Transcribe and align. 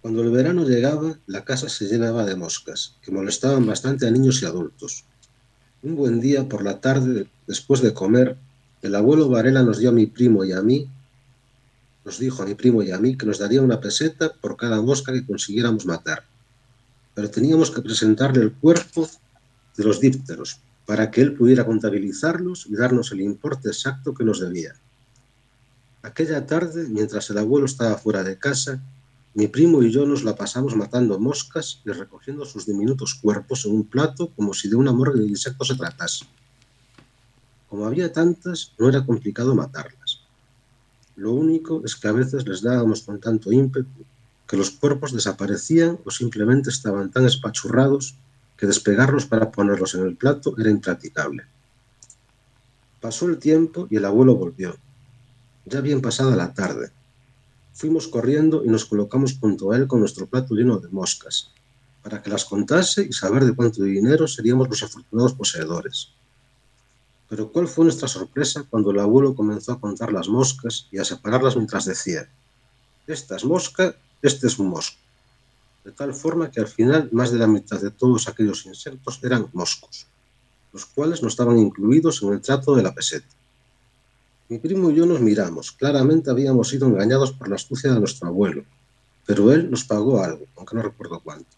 Cuando 0.00 0.22
el 0.22 0.30
verano 0.30 0.64
llegaba, 0.64 1.18
la 1.26 1.44
casa 1.44 1.68
se 1.68 1.86
llenaba 1.86 2.24
de 2.24 2.36
moscas, 2.36 2.96
que 3.02 3.10
molestaban 3.10 3.66
bastante 3.66 4.06
a 4.06 4.10
niños 4.10 4.40
y 4.42 4.46
adultos. 4.46 5.04
Un 5.82 5.96
buen 5.96 6.20
día, 6.20 6.48
por 6.48 6.62
la 6.62 6.80
tarde, 6.80 7.28
después 7.46 7.82
de 7.82 7.92
comer, 7.92 8.36
el 8.82 8.94
abuelo 8.94 9.28
Varela 9.28 9.62
nos 9.62 9.78
dio 9.78 9.90
a 9.90 9.92
mi 9.92 10.06
primo 10.06 10.44
y 10.44 10.52
a 10.52 10.62
mí, 10.62 10.88
nos 12.04 12.18
dijo 12.18 12.42
a 12.42 12.46
mi 12.46 12.54
primo 12.54 12.82
y 12.82 12.92
a 12.92 12.98
mí 12.98 13.16
que 13.16 13.26
nos 13.26 13.38
daría 13.38 13.60
una 13.60 13.80
peseta 13.80 14.32
por 14.32 14.56
cada 14.56 14.80
mosca 14.80 15.12
que 15.12 15.26
consiguiéramos 15.26 15.84
matar. 15.84 16.24
Pero 17.14 17.28
teníamos 17.30 17.70
que 17.72 17.82
presentarle 17.82 18.42
el 18.42 18.52
cuerpo 18.52 19.08
de 19.76 19.84
los 19.84 20.00
dípteros 20.00 20.60
para 20.86 21.10
que 21.10 21.20
él 21.20 21.34
pudiera 21.34 21.66
contabilizarlos 21.66 22.66
y 22.66 22.76
darnos 22.76 23.10
el 23.12 23.20
importe 23.20 23.68
exacto 23.68 24.14
que 24.14 24.24
nos 24.24 24.40
debía. 24.40 24.74
Aquella 26.02 26.46
tarde, 26.46 26.86
mientras 26.88 27.28
el 27.30 27.38
abuelo 27.38 27.66
estaba 27.66 27.98
fuera 27.98 28.22
de 28.22 28.38
casa, 28.38 28.80
mi 29.38 29.46
primo 29.46 29.84
y 29.84 29.92
yo 29.92 30.04
nos 30.04 30.24
la 30.24 30.34
pasamos 30.34 30.74
matando 30.74 31.16
moscas 31.20 31.80
y 31.84 31.92
recogiendo 31.92 32.44
sus 32.44 32.66
diminutos 32.66 33.14
cuerpos 33.14 33.64
en 33.66 33.72
un 33.72 33.84
plato 33.84 34.32
como 34.34 34.52
si 34.52 34.68
de 34.68 34.74
una 34.74 34.90
morgue 34.90 35.20
de 35.20 35.28
insectos 35.28 35.68
se 35.68 35.76
tratase. 35.76 36.24
Como 37.68 37.86
había 37.86 38.12
tantas, 38.12 38.72
no 38.80 38.88
era 38.88 39.06
complicado 39.06 39.54
matarlas. 39.54 40.22
Lo 41.14 41.34
único 41.34 41.82
es 41.84 41.94
que 41.94 42.08
a 42.08 42.12
veces 42.20 42.48
les 42.48 42.62
dábamos 42.62 43.02
con 43.02 43.20
tanto 43.20 43.52
ímpetu 43.52 44.04
que 44.48 44.56
los 44.56 44.72
cuerpos 44.72 45.12
desaparecían 45.12 46.00
o 46.04 46.10
simplemente 46.10 46.70
estaban 46.70 47.12
tan 47.12 47.24
espachurrados 47.24 48.16
que 48.56 48.66
despegarlos 48.66 49.26
para 49.26 49.52
ponerlos 49.52 49.94
en 49.94 50.02
el 50.02 50.16
plato 50.16 50.56
era 50.58 50.68
impracticable. 50.68 51.44
Pasó 53.00 53.26
el 53.26 53.38
tiempo 53.38 53.86
y 53.88 53.98
el 53.98 54.04
abuelo 54.04 54.34
volvió. 54.34 54.76
Ya 55.64 55.80
bien 55.80 56.00
pasada 56.00 56.34
la 56.34 56.52
tarde, 56.54 56.90
Fuimos 57.78 58.08
corriendo 58.08 58.64
y 58.64 58.68
nos 58.68 58.84
colocamos 58.86 59.38
junto 59.38 59.70
a 59.70 59.76
él 59.76 59.86
con 59.86 60.00
nuestro 60.00 60.26
plato 60.26 60.52
lleno 60.56 60.80
de 60.80 60.88
moscas, 60.88 61.52
para 62.02 62.20
que 62.20 62.28
las 62.28 62.44
contase 62.44 63.06
y 63.08 63.12
saber 63.12 63.44
de 63.44 63.54
cuánto 63.54 63.84
dinero 63.84 64.26
seríamos 64.26 64.68
los 64.68 64.82
afortunados 64.82 65.34
poseedores. 65.34 66.08
Pero 67.28 67.52
cuál 67.52 67.68
fue 67.68 67.84
nuestra 67.84 68.08
sorpresa 68.08 68.64
cuando 68.68 68.90
el 68.90 68.98
abuelo 68.98 69.32
comenzó 69.32 69.70
a 69.70 69.80
contar 69.80 70.12
las 70.12 70.28
moscas 70.28 70.88
y 70.90 70.98
a 70.98 71.04
separarlas 71.04 71.54
mientras 71.54 71.84
decía, 71.84 72.28
esta 73.06 73.36
es 73.36 73.44
mosca, 73.44 73.94
este 74.22 74.48
es 74.48 74.58
un 74.58 74.70
mosco. 74.70 74.98
De 75.84 75.92
tal 75.92 76.12
forma 76.14 76.50
que 76.50 76.58
al 76.58 76.66
final 76.66 77.08
más 77.12 77.30
de 77.30 77.38
la 77.38 77.46
mitad 77.46 77.80
de 77.80 77.92
todos 77.92 78.26
aquellos 78.26 78.66
insectos 78.66 79.20
eran 79.22 79.50
moscos, 79.52 80.08
los 80.72 80.84
cuales 80.84 81.22
no 81.22 81.28
estaban 81.28 81.56
incluidos 81.56 82.24
en 82.24 82.32
el 82.32 82.40
trato 82.40 82.74
de 82.74 82.82
la 82.82 82.92
peseta. 82.92 83.28
Mi 84.48 84.58
primo 84.58 84.90
y 84.90 84.94
yo 84.94 85.04
nos 85.04 85.20
miramos. 85.20 85.72
Claramente 85.72 86.30
habíamos 86.30 86.68
sido 86.68 86.86
engañados 86.86 87.32
por 87.32 87.48
la 87.48 87.56
astucia 87.56 87.92
de 87.92 88.00
nuestro 88.00 88.28
abuelo, 88.28 88.64
pero 89.26 89.52
él 89.52 89.70
nos 89.70 89.84
pagó 89.84 90.22
algo, 90.22 90.46
aunque 90.56 90.74
no 90.74 90.82
recuerdo 90.82 91.20
cuánto. 91.22 91.56